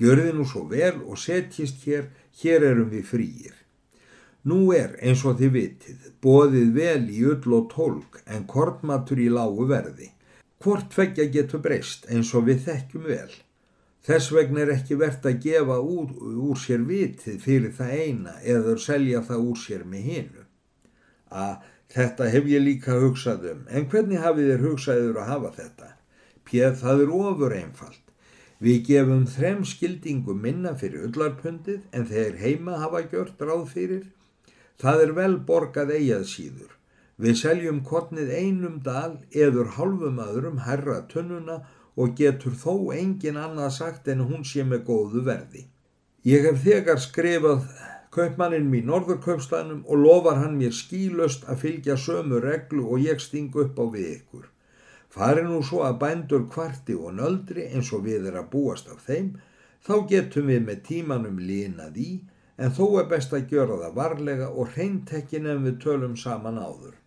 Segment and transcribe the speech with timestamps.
[0.00, 2.10] Gjörði nú svo vel og setjist hér,
[2.42, 3.54] hér erum við frýir.
[4.46, 9.26] Nú er, eins og þið vitið, bóðið vel í ull og tólk en kortmatur í
[9.32, 10.12] lágu verði.
[10.62, 13.32] Hvort feggja getur breyst eins og við þekkjum vel.
[14.06, 16.12] Þess vegna er ekki verðt að gefa úr,
[16.46, 20.44] úr sér vitið fyrir það eina eða selja það úr sér með hinu.
[21.34, 21.56] Að
[21.96, 25.88] þetta hef ég líka hugsað um, en hvernig hafið þér hugsaður að hafa þetta?
[26.46, 28.05] Pér það er ofur einfalt.
[28.64, 34.06] Við gefum þrem skildingum minna fyrir ullarpundið en þeir heima hafa gjört ráð fyrir.
[34.80, 36.70] Það er vel borgað eigað síður.
[37.20, 41.62] Við seljum kornið einum dal eður halvum öðrum herra tunnuna
[41.96, 45.66] og getur þó engin annað sagt en hún sé með góðu verði.
[46.24, 47.68] Ég hef þegar skrifað
[48.16, 53.52] kaupmannin mér norðurkaupstanum og lofar hann mér skílöst að fylgja sömu reglu og ég sting
[53.64, 54.44] upp á við ykkur.
[55.16, 58.98] Fari nú svo að bændur kvarti og nöldri eins og við er að búast af
[59.06, 59.30] þeim,
[59.80, 62.08] þá getum við með tímanum línað í,
[62.60, 66.98] en þó er best að gjöra það varlega og hreintekkin en við tölum saman áður.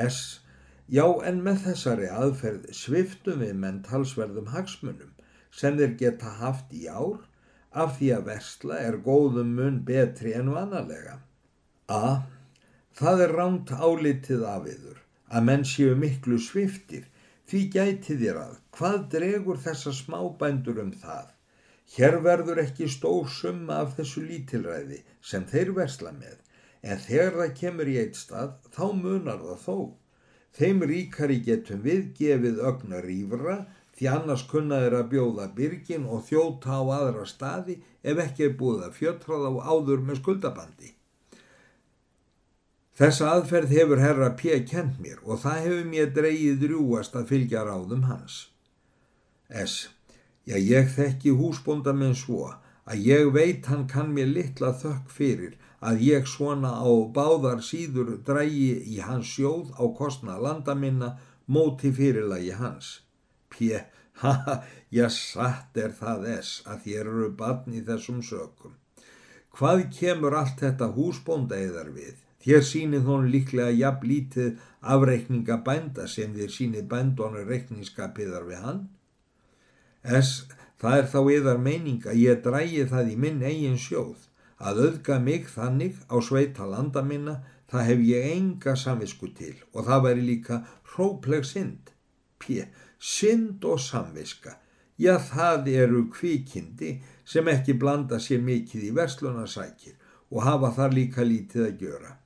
[0.00, 0.40] S.
[0.88, 5.10] Já, en með þessari aðferð sviftum við menn talsverðum hagsmunum
[5.52, 7.18] sem þeir geta haft í ár
[7.82, 11.18] af því að versla er góðum mun betri en vanalega.
[11.92, 12.24] A.
[12.96, 17.06] Það er ránt álitið af yður að menn séu miklu sviftir
[17.50, 21.30] því gæti þér að hvað dregur þessa smábændur um það.
[21.94, 24.98] Hér verður ekki stór summa af þessu lítilræði
[25.30, 26.36] sem þeir versla með
[26.82, 29.78] en þegar það kemur í eitt stað þá munar það þó.
[30.58, 33.56] Þeim ríkari getum við gefið ögna rýfra
[33.98, 38.86] því annars kunnaður að bjóða byrgin og þjóta á aðra staði ef ekki er búið
[38.86, 40.92] að fjötrað á áður með skuldabandi.
[42.98, 44.56] Þessa aðferð hefur herra P.
[44.66, 48.48] kent mér og það hefur mér dreyið rjúast að fylgja ráðum hans.
[49.54, 49.76] S.
[50.48, 52.48] Já, ég þekki húsbónda minn svo
[52.90, 58.16] að ég veit hann kann mér litla þökk fyrir að ég svona á báðar síður
[58.26, 61.14] drægi í hans sjóð á kostna landa minna
[61.46, 63.04] móti fyrirlagi hans.
[63.46, 63.78] P.
[64.24, 68.74] Haha, já, satt er það S að þér eru barn í þessum sökum.
[69.54, 72.16] Hvað kemur allt þetta húsbónda eðar við?
[72.48, 78.78] Þér sínið hún líklega jafn lítið afreikninga bænda sem þér sínið bændónu reikningskapiðar við hann.
[80.02, 80.30] Es,
[80.80, 84.22] það er þá yðar meining að ég drægi það í minn eigin sjóð.
[84.56, 87.34] Að auðga mig þannig á sveita landa minna,
[87.68, 90.58] það hef ég enga samvisku til og það væri líka
[90.94, 91.92] hrópleg synd.
[92.40, 92.64] P.
[92.96, 94.54] Synd og samviska.
[94.96, 96.94] Já, það eru kvikindi
[97.28, 100.00] sem ekki blanda sér mikið í verslunarsækir
[100.32, 102.17] og hafa þar líka lítið að gjöra.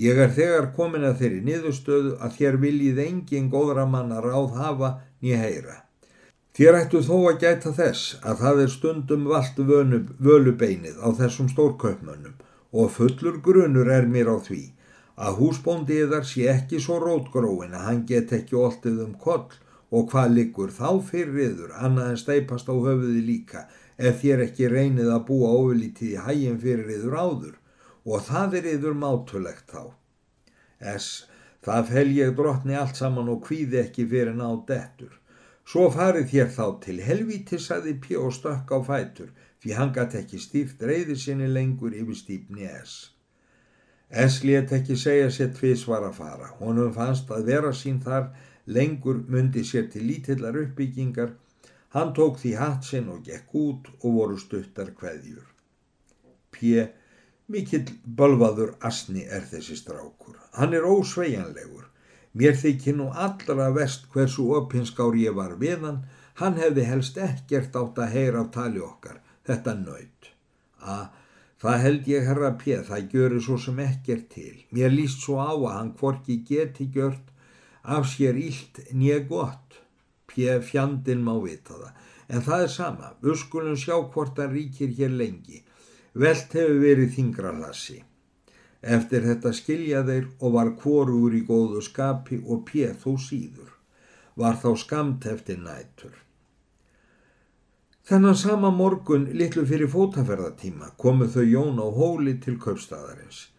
[0.00, 4.90] Ég er þegar komin að þeirri niðurstöðu að þér viljið engin góðra manna ráð hafa
[5.20, 5.74] nýja heyra.
[6.56, 9.60] Þér ættu þó að gæta þess að það er stundum vald
[10.26, 12.38] völubeinið á þessum stórkaupmönnum
[12.72, 14.62] og fullur grunur er mér á því
[15.20, 19.52] að húsbóndiðar sé ekki svo rótgróin að hann get ekki oltið um koll
[19.90, 23.66] og hvað liggur þá fyrir yður annað en steipast á höfuði líka
[23.98, 27.56] ef þér ekki reynið að búa ofilítið í hægin fyrir yður áður
[28.10, 29.82] og það er yfir mátulegt þá.
[30.96, 31.08] S.
[31.64, 35.12] Það fel ég drotni allt saman og kvíði ekki fyrir ná dettur.
[35.70, 38.16] Svo farið þér þá til helvíti, saði P.
[38.18, 39.28] og stökk á fætur,
[39.62, 42.94] því hann gæti ekki stíft reyði sinni lengur yfir stípni S.
[44.10, 46.48] S let ekki segja sér tvis var að fara.
[46.58, 48.32] Honum fannst að vera sín þar
[48.66, 51.36] lengur myndi sér til lítillar uppbyggingar.
[51.94, 55.46] Hann tók því hatt sinn og gekk út og voru stuttar hverjur.
[56.50, 56.88] P.
[57.50, 57.88] Mikill
[58.18, 60.36] bölvaður asni er þessi strákur.
[60.54, 61.86] Hann er ósveianlegur.
[62.38, 66.04] Mér þykir nú allra vest hversu opinskár ég var við hann.
[66.38, 69.18] Hann hefði helst ekkert átt að heyra á tali okkar.
[69.48, 70.28] Þetta nöyt.
[70.78, 71.08] Að
[71.64, 74.54] það held ég herra pér, það gjöru svo sem ekkert til.
[74.70, 77.34] Mér líst svo á að hann hvorki geti gjört
[77.82, 79.80] af sér ílt nýja gott.
[80.30, 81.98] Pér fjandin má vita það.
[82.30, 83.12] En það er sama.
[83.26, 85.64] Við skulum sjá hvort hann ríkir hér lengi.
[86.14, 88.00] Velt hefur verið þingrallassi.
[88.80, 93.70] Eftir þetta skilja þeir og var kvorur í góðu skapi og pér þó síður.
[94.34, 96.16] Var þá skamt eftir nætur.
[98.10, 103.50] Þennan sama morgun litlu fyrir fótaferðatíma komu þau Jón á hóli til kaupstaðarins.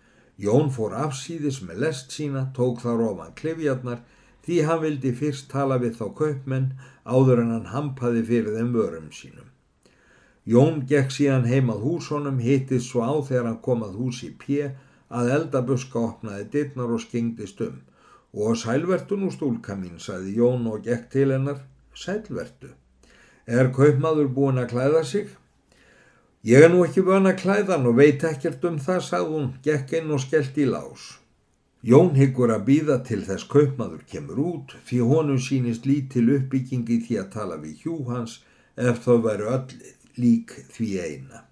[0.41, 4.01] Jón fór afsýðis með lest sína, tók þar ofan klefjarnar
[4.43, 6.67] því hann vildi fyrst tala við þá kaupmenn
[7.05, 9.50] áður en hann hampaði fyrir þeim vörum sínum.
[10.45, 14.71] Jón gekk síðan heim að húshonum, hittist svo á þegar hann kom að húsi pje
[15.09, 17.77] að eldabuska opnaði dittnar og skengdist um.
[18.33, 21.61] Og sælvertu nú stúlka mín, saði Jón og gekk til hennar,
[21.93, 22.71] sælvertu.
[23.45, 25.29] Er kaupmaður búin að klæða sig?
[26.41, 29.97] Ég er nú ekki vön að klæðan og veit ekkert um það, sagði hún, gekk
[29.99, 31.03] inn og skellt í lás.
[31.85, 37.15] Jón hyggur að býða til þess kaupmaður kemur út því honum sínist lítil uppbyggingi því
[37.21, 38.39] að tala við hjú hans
[38.77, 39.79] ef þau veru öll
[40.17, 41.45] lík því eina.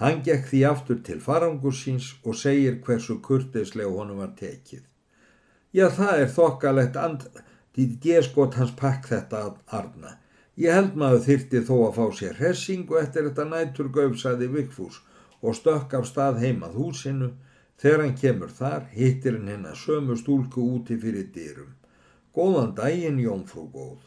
[0.00, 4.82] Hann gekk því aftur til farangur síns og segir hversu kurtislega honum var tekið.
[5.74, 7.24] Já, það er þokkalegt and,
[7.74, 10.16] því ég skot hans pakk þetta að arna.
[10.54, 15.00] Ég held maður þyrti þó að fá sér hressingu eftir þetta nætur gaufsaði Vigfús
[15.42, 17.30] og stökk af stað heimað húsinu.
[17.82, 21.72] Þegar hann kemur þar hittir hann hennar sömu stúlku úti fyrir dýrum.
[22.34, 23.98] Góðan daginn, Jónfrú góð.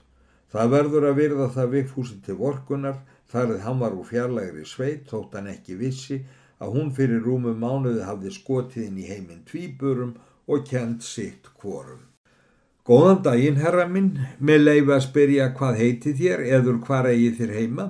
[0.51, 3.01] Það verður að virða það Vigfúsi til vorkunar
[3.31, 6.21] þarð hann var úr fjarlægri sveit þótt hann ekki vissi
[6.63, 10.15] að hún fyrir rúmu mánuði hafði skotið inn í heiminn tvíburum
[10.47, 12.05] og kent sitt kvorum.
[12.87, 17.51] Góðan daginn, herra minn, með leifa að spyrja hvað heiti þér eður hvar eigi þér
[17.57, 17.87] heima?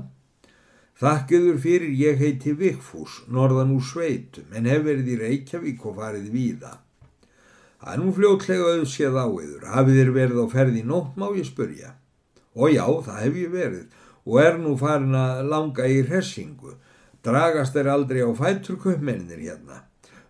[0.97, 6.31] Þakkiður fyrir ég heiti Vikfús, norðan úr sveitum, en hef verið í Reykjavík og farið
[6.33, 6.71] víða.
[7.77, 11.45] Það er nú fljótlega auðséð á yður, hafið þér verið á ferði nótt má ég
[11.45, 11.93] spyrja.
[12.57, 16.75] Og já, það hef ég verið og er nú farin að langa í hressingu,
[17.23, 19.85] dragast er aldrei á fæturköpmennir hérna.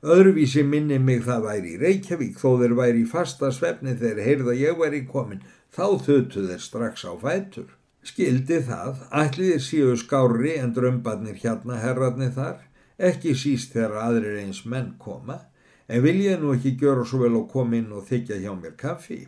[0.05, 4.53] Öðruvísi minni mig það væri í Reykjavík þó þeir væri í fasta svefni þegar heyrða
[4.59, 5.41] ég væri komin
[5.73, 7.71] þá þötu þeir strax á fætur.
[8.05, 12.61] Skildi það, ætliðir síu skári en drömbarnir hérna herratni þar,
[12.97, 15.41] ekki síst þegar aðrir eins menn koma,
[15.89, 18.77] en vil ég nú ekki gjöra svo vel og koma inn og þykja hjá mér
[18.79, 19.25] kaffi.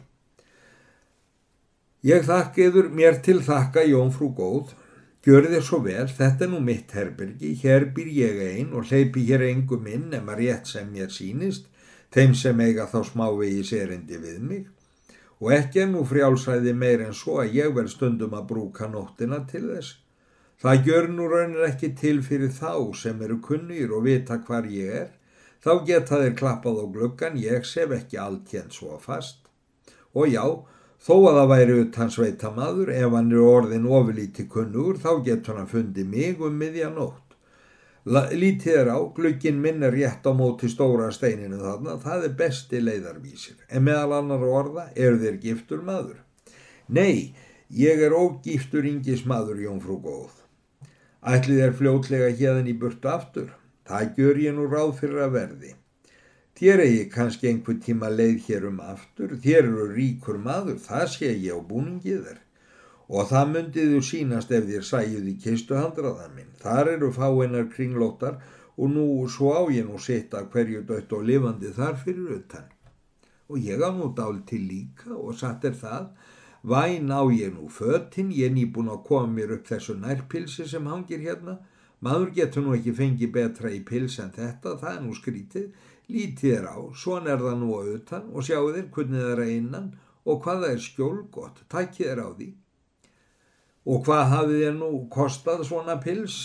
[2.03, 4.75] Ég þakkiður mér til þakka Jónfrú góð,
[5.27, 9.25] Gjör þér svo vel, þetta er nú mitt herbergi, hér býr ég einn og hleypi
[9.27, 11.65] hér engum inn nema rétt sem mér sínist,
[12.15, 14.69] þeim sem eiga þá smávegi serindi við mig.
[15.43, 19.41] Og ekki er nú frjálsæði meir en svo að ég vel stundum að brúka nóttina
[19.51, 19.97] til þess.
[20.63, 24.95] Það gjör nú raunir ekki til fyrir þá sem eru kunnir og vita hvar ég
[25.03, 25.13] er.
[25.59, 29.43] Þá geta þeir klappað á gluggan, ég sef ekki allt hér svo fast.
[30.15, 30.45] Og já,
[30.99, 35.69] Þó að það væri utan sveitamaður, ef hann er orðin ofurlíti kunnur, þá getur hann
[35.71, 37.35] fundið mig um miðjanótt.
[38.09, 42.81] Lítið er á, glukkin minn er rétt á móti stóra steininu þarna, það er besti
[42.83, 43.59] leiðarvísir.
[43.69, 46.19] En meðal annar orða, eru þér giftur maður?
[46.87, 47.35] Nei,
[47.69, 50.39] ég er ógiftur yngis maður, Jónfrú góð.
[51.19, 53.51] Ætlið er fljótlega hérðin í burtu aftur.
[53.87, 55.71] Það gjör ég nú ráð fyrir að verði.
[56.59, 61.27] Þér eigi kannski einhver tíma leið hér um aftur, þér eru ríkur maður, það sé
[61.31, 62.39] ég á búningið þér.
[63.07, 66.49] Og það myndiðu sínast ef þér sæjuð í kistu handraðan minn.
[66.59, 68.41] Þar eru fáinnar kringlóttar
[68.75, 72.67] og nú svo á ég nú sitta hverju dött og lifandi þar fyrir utan.
[73.47, 76.09] Og ég á nú dál til líka og satt er það,
[76.67, 80.91] væn á ég nú föttin, ég er nýbúin að koma mér upp þessu nærpilsi sem
[80.91, 81.61] hangir hérna.
[82.03, 85.71] Maður getur nú ekki fengið betra í pils en þetta, það er nú skrítið.
[86.09, 89.51] Lítið er á, svona er það nú auðvitað og sjáu þér hvernig það er að
[89.55, 89.89] innan
[90.25, 92.47] og hvaða er skjól gott, tækið er á því.
[93.89, 96.39] Og hvað hafið þér nú kostað svona pils?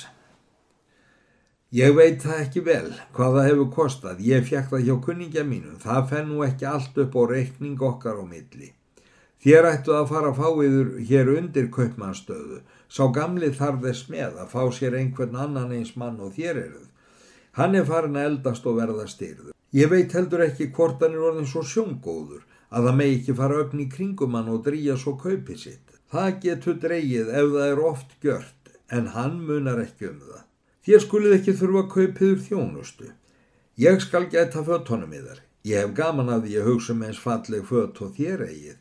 [1.74, 5.80] Ég veit það ekki vel hvað það hefur kostað, ég fjekk það hjá kunningja mínum,
[5.80, 8.70] það fenn nú ekki allt upp á reikning okkar á milli.
[9.44, 14.38] Þér ættu að fara að fá yfir hér undir kaupmannstöðu, sá gamli þarf þess með
[14.44, 16.88] að fá sér einhvern annan eins mann og þér eruð.
[17.58, 19.53] Hann er farin að eldast og verða styrðu.
[19.74, 23.56] Ég veit heldur ekki hvort hann er orðin svo sjóngóður að það megi ekki fara
[23.64, 25.96] öfni í kringum hann og drýja svo kaupið sitt.
[26.14, 30.44] Það getur dreyið ef það er oft gjört en hann munar ekki um það.
[30.86, 33.10] Þér skulið ekki þurfa að kaupiður þjónustu.
[33.82, 35.42] Ég skal geta föttonum í þar.
[35.66, 38.80] Ég hef gaman að að hugsa með um eins falleg fött og þér eigið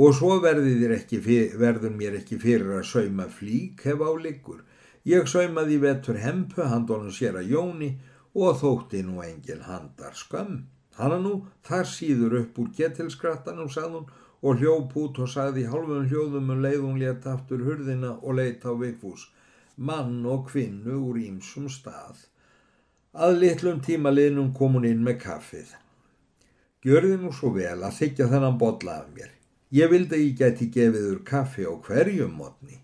[0.00, 4.62] og svo fyrir, verður mér ekki fyrir að sauma flík hef á liggur.
[5.04, 7.90] Ég saumaði vetur hempu handónum sér að jóni
[8.34, 10.66] og þótti nú engin handar skam.
[10.96, 11.34] Hanna nú
[11.66, 14.08] þar síður upp úr getilskrattanum sagðun
[14.40, 18.74] og hljóp út og sagði hálfum hljóðum um leiðum leta aftur hurðina og leita á
[18.76, 19.28] vikfús,
[19.76, 22.26] mann og kvinnu úr ímsum stað.
[23.12, 25.74] Að litlum tímaliðnum kom hún inn með kaffið.
[26.84, 29.32] Gjörði nú svo vel að þykja þennan botla af mér.
[29.74, 32.78] Ég vildi að ég geti gefið úr kaffi á hverjum mótni.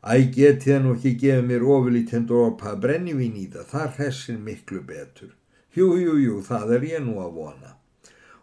[0.00, 4.38] Æ geti það nú ekki gefið mér ofurlítend og opað brennivín í það, það hressin
[4.46, 5.34] miklu betur.
[5.76, 7.74] Jú, jú, jú, það er ég nú að vona.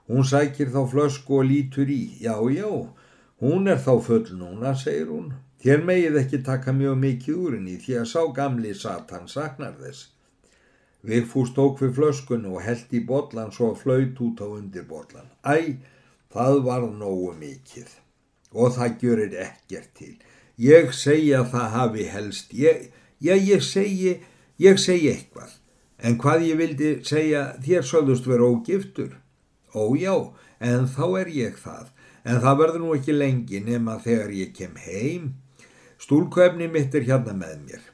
[0.08, 2.04] Hún sækir þá flösku og lítur í.
[2.22, 2.70] Já, já,
[3.42, 5.34] hún er þá full núna, segir hún.
[5.64, 10.12] Þér megið ekki taka mjög mikið úr henni því að sá gamli satan saknar þess.
[11.02, 15.34] Vigfús tók við flöskunni og held í botlan svo að flaut út á undir botlan.
[15.42, 15.82] Æ,
[16.30, 17.90] það var nógu mikið
[18.54, 20.14] og það gjörir ekkert til.
[20.58, 22.54] Ég segi að það hafi helst.
[22.54, 22.90] Ég,
[23.22, 24.18] já, ég segi,
[24.58, 25.52] ég segi eitthvað.
[25.98, 29.14] En hvað ég vildi segja, þér sögðust vera ógiftur.
[29.74, 30.14] Ó já,
[30.60, 31.94] en þá er ég það.
[32.26, 35.30] En það verður nú ekki lengi nema þegar ég kem heim.
[36.02, 37.86] Stúlkvefni mitt er hérna með mér.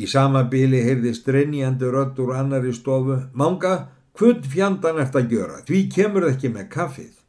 [0.00, 3.20] Í sama bíli heyrði strenjandi rödd úr annari stofu.
[3.36, 5.62] Manga, hvud fjandan ert að gjöra?
[5.68, 7.19] Því kemur það ekki með kaffið.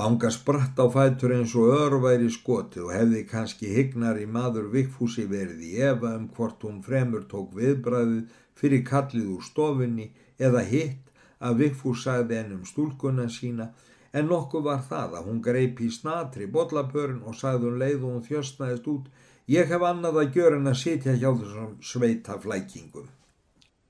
[0.00, 5.26] Manga spratt á fætur eins og örværi skoti og hefði kannski hignar í maður vikfúsi
[5.32, 10.08] verið í efa um hvort hún fremur tók viðbræðið fyrir kallið úr stofunni
[10.48, 11.12] eða hitt
[11.48, 13.68] að vikfús sagði ennum stúlkunna sína
[14.16, 18.10] en nokkuð var það að hún greip í snatri bollapörn og sagði hún leið og
[18.14, 19.12] hún þjöstnaðist út
[19.60, 23.12] ég hef annað að gjöra en að sitja hjá þessum sveita flækingum.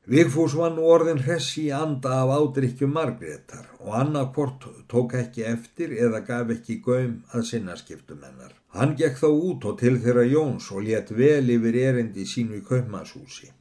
[0.03, 5.93] Vigfús var nú orðin hressi í anda af ádrykkju Margreðar og annarkvort tók ekki eftir
[5.95, 8.51] eða gaf ekki gaum að sinnaskiptum hennar.
[8.75, 12.65] Hann gekk þá út og til þeirra Jóns og let vel yfir erindi sínu í
[12.67, 13.53] kaupmannshúsi.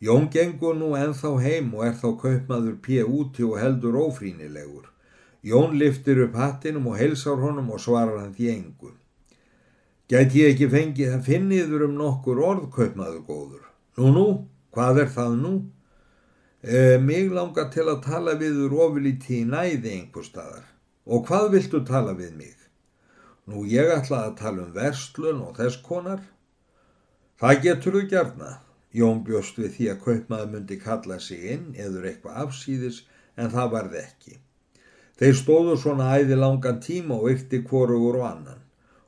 [0.00, 4.88] Jón gengur nú enþá heim og er þá kaupmaður pje úti og heldur ófrínilegur.
[5.44, 8.94] Jón liftir upp hattinum og helsar honum og svarar hann því engu.
[10.08, 13.66] Gæti ég ekki fengið að finniður um nokkur orð kaupmaður góður?
[13.98, 14.30] Nú, nú,
[14.76, 15.52] Hvað er það nú?
[16.62, 20.64] E, mig langar til að tala viður ofilíti í næði einhver staðar.
[21.08, 22.56] Og hvað viltu tala við mig?
[23.48, 26.20] Nú ég ætla að tala um verslun og þess konar.
[27.40, 28.50] Það getur þú gerna.
[28.92, 33.02] Jón bjóst við því að kaupmaður myndi kalla sig inn eður eitthvað afsýðis
[33.36, 34.38] en það varði ekki.
[35.18, 38.60] Þeir stóðu svona æði langan tíma og ykti hvorugur og annan.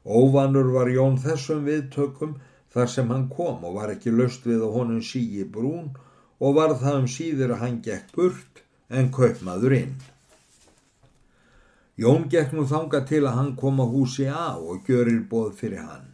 [0.05, 2.38] Óvanur var Jón þessum viðtökum
[2.74, 5.90] þar sem hann kom og var ekki löst við að honum sígi brún
[6.40, 9.94] og var það um síður að hann gekk burt en kaupmaður inn.
[12.00, 15.82] Jón gekk nú þanga til að hann kom að húsi á og gjörir bóð fyrir
[15.84, 16.06] hann.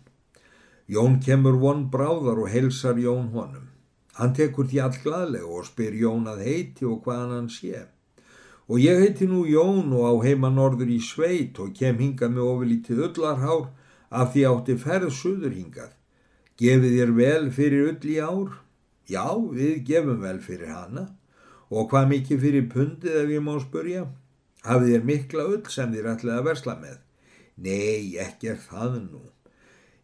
[0.90, 3.68] Jón kemur von bráðar og helsar Jón honum.
[4.18, 7.84] Hann tekur því all gladlega og spyr Jón að heiti og hvaðan hann sé.
[8.66, 12.50] Og ég heiti nú Jón og á heima norður í sveit og kem hingað með
[12.50, 13.68] ofilítið öllarhár
[14.10, 15.92] af því átti ferð suður hingað.
[16.56, 18.52] Gefið þér vel fyrir öll í ár?
[19.12, 21.02] Já, við gefum vel fyrir hana.
[21.68, 24.06] Og hvað mikið fyrir pundið ef ég má spurja?
[24.64, 26.96] Hafið þér mikla öll sem þér ætlaði að versla með?
[27.66, 29.20] Nei, ekki er það nú.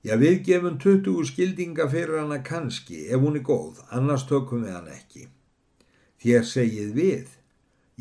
[0.04, 4.76] Já, við gefum 20 skildinga fyrir hana kannski, ef hún er góð, annars tökum við
[4.76, 5.28] hann ekki.
[6.20, 7.34] Þér segið við.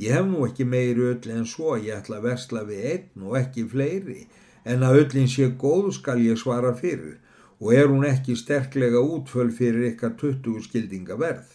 [0.02, 3.40] Ég hef nú ekki meiri öll en svo, ég ætla að versla við einn og
[3.40, 4.26] ekki fleiri,
[4.68, 7.20] en að öllin sé góð skal ég svara fyrir
[7.62, 11.46] og er hún ekki sterklega útföl fyrir ykkar 20 skildinga verð.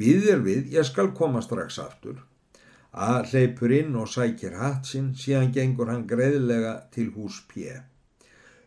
[0.00, 2.22] Býðir við, ég skal koma strax aftur.
[2.92, 7.68] A hleypur inn og sækir hatt sinn, síðan gengur hann greiðlega til hús P.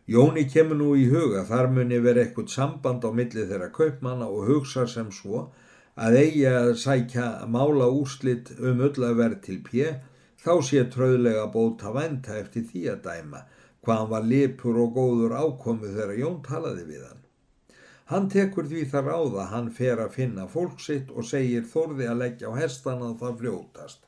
[0.06, 4.46] Jóni kemur nú í huga, þar muni verið eitthvað samband á milli þeirra kaupmanna og
[4.50, 5.48] hugsa sem svo
[5.96, 9.90] að eigi að sækja mála úrslitt um öll að verð til P,
[10.42, 13.42] þá sé tröðlega bóta venda eftir því að dæma
[13.82, 17.20] hvað hann var lipur og góður ákomu þegar Jón talaði við hann.
[18.12, 22.08] Hann tekur því þar á það hann fer að finna fólk sitt og segir Þórði
[22.12, 24.00] að leggja á hestan að það fljótast.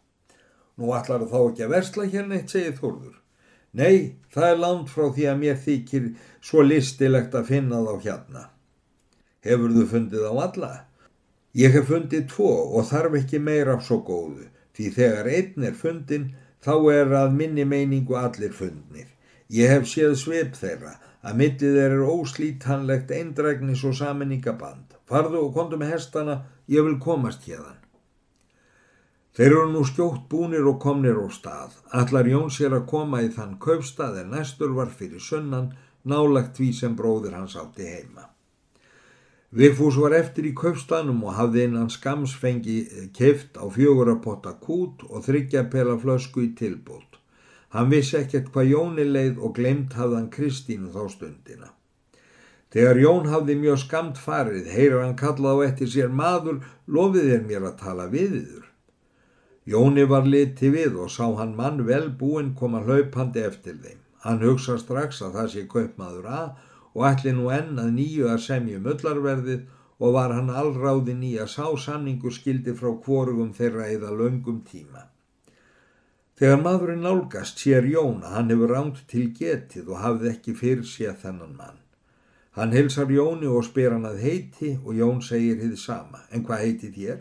[0.76, 3.14] Nú ætlar þá ekki að versla hérna eitt, segir Þórður.
[3.74, 6.10] Nei, það er langt frá því að mér þykir
[6.44, 8.44] svo listilegt að finna þá hérna.
[9.46, 10.72] Hefur þú fundið á alla?
[11.54, 16.30] Ég hef fundið tvo og þarf ekki meira svo góðu, því þegar einn er fundin
[16.64, 19.13] þá er að minni meiningu allir fundnir.
[19.54, 24.96] Ég hef séð svip þeirra að millið þeir eru óslítanlegt eindrægnis og saminingaband.
[25.06, 27.80] Farðu og kontu með hestana, ég vil komast hérðan.
[29.34, 31.78] Þeir eru nú skjótt búnir og komnir á stað.
[32.00, 35.72] Allar Jón sér að koma í þann kaupstað en næstur var fyrir sunnan
[36.04, 38.28] nálagt því sem bróðir hans átti heima.
[39.54, 42.78] Vigfús var eftir í kaupstaðnum og hafði innan skamsfengi
[43.14, 47.13] keift á fjögur að potta kút og þryggja pela flösku í tilbútt.
[47.74, 51.72] Hann vissi ekkert hvað Jóni leið og glemt hafðan Kristínu þá stundina.
[52.74, 56.56] Þegar Jón hafði mjög skamt farið, heyrir hann kallað á eftir sér maður,
[56.90, 58.64] lofið þér mér að tala við yður.
[59.74, 64.00] Jóni var liti við og sá hann mann vel búinn koma hlaupandi eftir þeim.
[64.26, 66.50] Hann hugsa strax að það sé kaupmaður að
[66.94, 69.64] og ætli nú enn að nýju að semja möllarverðið
[70.02, 75.08] og var hann allráði nýja sá sanningu skildi frá kvorugum þeirra eða löngum tíma.
[76.34, 80.86] Þegar maðurinn nálgast sér Jón að hann hefur ránt til getið og hafði ekki fyrir
[80.88, 81.76] sér þennan mann.
[82.58, 86.24] Hann hilsar Jóni og spyr hann að heiti og Jón segir þið sama.
[86.34, 87.20] En hvað heiti þér?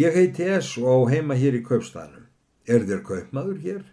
[0.00, 2.24] Ég heiti S og á heima hér í kaupstanum.
[2.64, 3.84] Er þér kaupmaður hér?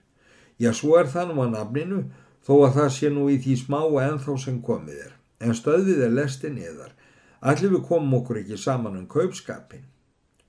[0.55, 1.99] Já, svo er það nú að nafninu
[2.47, 6.15] þó að það sé nú í því smá ennþá sem komið er, en stöðið er
[6.15, 6.95] lesti niðar.
[7.43, 9.83] Allir við komum okkur ekki saman um kaupskapin.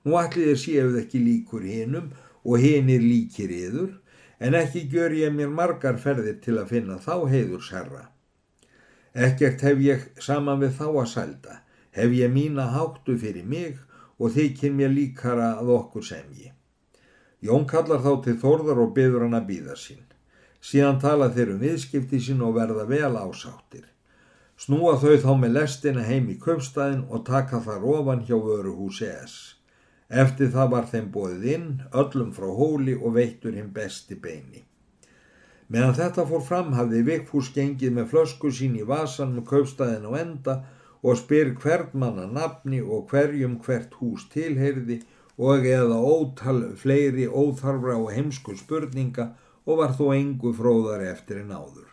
[0.07, 2.28] Nú allir þið séuð ekki líkur hinnum og
[2.59, 3.91] hinnir líkir yður,
[4.39, 8.05] en ekki gjör ég mér margar ferðir til að finna þá heiðursherra.
[9.13, 11.59] Ekkert hef ég saman við þá að sælda,
[11.91, 13.79] hef ég mína háttu fyrir mig
[14.19, 16.53] og þykir mér líkara að okkur sem ég.
[17.41, 20.03] Jón kallar þá til þorðar og byður hann að býða sín.
[20.59, 23.85] Síðan tala þeir um viðskipti sín og verða vel ásáttir.
[24.59, 29.55] Snúa þau þá með lestina heim í köpstæðin og taka þar ofan hjá vöruhúsi S.
[30.09, 34.63] Eftir það var þeim bóðið inn, öllum frá hóli og veittur hinn besti beini.
[35.69, 40.11] Meðan þetta fór fram hafði Vikfús gengið með flösku sín í vasan með köpstæðin á
[40.17, 40.55] enda
[41.05, 44.97] og spyr hvert manna nafni og hverjum hvert hús tilheyrði
[45.37, 49.29] og eða ótal fleiri óþarfra og heimsku spurninga
[49.69, 51.88] og var þó engu fróðari eftir en áður.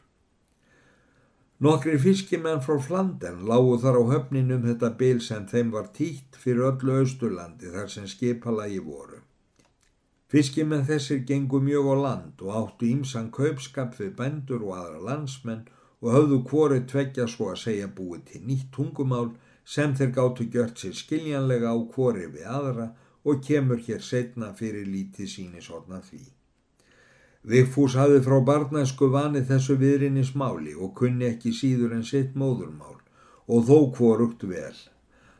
[1.65, 6.37] Nokkri fiskimenn frá Flandern lágu þar á höfnin um þetta bil sem þeim var títt
[6.37, 9.23] fyrir öllu austurlandi þar sem skipalagi voru.
[10.29, 15.65] Fiskimenn þessir gengu mjög á land og áttu ímsan kaupskap við bændur og aðra landsmenn
[16.05, 19.33] og höfðu hvori tveggja svo að segja búið til nýtt tungumál
[19.65, 22.91] sem þeir gáttu gjört sér skiljanlega á hvori við aðra
[23.25, 26.27] og kemur hér setna fyrir lítið sínisotna því.
[27.47, 32.97] Vigfús hafði frá barnæsku vani þessu viðrinni smáli og kunni ekki síður en sitt móðurmál
[33.47, 34.75] og þó kvorugt vel.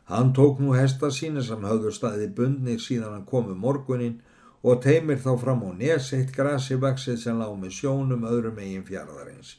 [0.07, 4.21] Hann tók nú hesta sína sem höfðu staði bundnir síðan hann komu morgunin
[4.63, 9.57] og teimir þá fram á neseitt grasi vaksið sem lág með sjónum öðrum eigin fjardarins.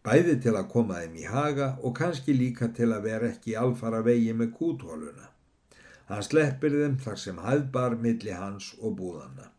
[0.00, 4.00] Bæði til að koma þeim í haga og kannski líka til að vera ekki alfara
[4.00, 5.28] vegi með kúthóluna.
[6.08, 9.52] Hann sleppir þeim þar sem hæðbar milli hans og búðanna.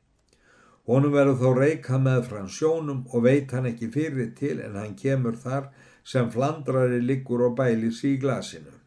[0.91, 4.98] Honum verður þó reyka með frá sjónum og veit hann ekki fyrir til en hann
[5.00, 5.69] kemur þar
[6.13, 8.80] sem flandrari liggur og bælir sí í glasinu.